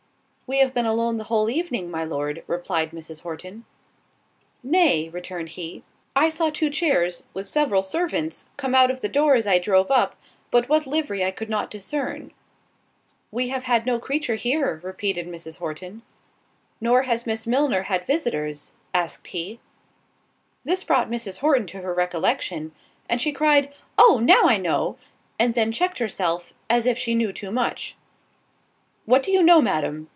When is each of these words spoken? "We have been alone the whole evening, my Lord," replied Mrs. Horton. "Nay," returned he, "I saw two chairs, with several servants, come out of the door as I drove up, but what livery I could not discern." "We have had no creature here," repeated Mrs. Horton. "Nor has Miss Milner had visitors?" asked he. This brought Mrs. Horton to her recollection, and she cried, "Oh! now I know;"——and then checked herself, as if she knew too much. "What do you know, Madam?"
"We 0.47 0.57
have 0.59 0.73
been 0.73 0.85
alone 0.85 1.15
the 1.15 1.23
whole 1.23 1.49
evening, 1.49 1.89
my 1.89 2.03
Lord," 2.03 2.43
replied 2.45 2.91
Mrs. 2.91 3.21
Horton. 3.21 3.63
"Nay," 4.61 5.07
returned 5.07 5.47
he, 5.47 5.81
"I 6.13 6.27
saw 6.27 6.49
two 6.49 6.69
chairs, 6.69 7.23
with 7.33 7.47
several 7.47 7.81
servants, 7.83 8.49
come 8.57 8.75
out 8.75 8.91
of 8.91 8.99
the 8.99 9.07
door 9.07 9.35
as 9.35 9.47
I 9.47 9.59
drove 9.59 9.89
up, 9.89 10.17
but 10.51 10.67
what 10.67 10.85
livery 10.85 11.23
I 11.23 11.31
could 11.31 11.47
not 11.49 11.71
discern." 11.71 12.33
"We 13.31 13.47
have 13.47 13.63
had 13.63 13.85
no 13.85 13.97
creature 13.97 14.35
here," 14.35 14.81
repeated 14.83 15.25
Mrs. 15.25 15.59
Horton. 15.59 16.01
"Nor 16.81 17.03
has 17.03 17.25
Miss 17.25 17.47
Milner 17.47 17.83
had 17.83 18.05
visitors?" 18.05 18.73
asked 18.93 19.27
he. 19.27 19.61
This 20.65 20.83
brought 20.83 21.09
Mrs. 21.09 21.37
Horton 21.39 21.67
to 21.67 21.77
her 21.81 21.93
recollection, 21.93 22.73
and 23.07 23.21
she 23.21 23.31
cried, 23.31 23.73
"Oh! 23.97 24.19
now 24.21 24.49
I 24.49 24.57
know;"——and 24.57 25.53
then 25.53 25.71
checked 25.71 25.99
herself, 25.99 26.51
as 26.69 26.85
if 26.85 26.97
she 26.97 27.15
knew 27.15 27.31
too 27.31 27.51
much. 27.51 27.95
"What 29.05 29.23
do 29.23 29.31
you 29.31 29.41
know, 29.41 29.61
Madam?" 29.61 30.09